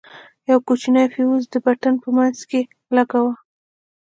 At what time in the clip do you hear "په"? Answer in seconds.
2.03-2.09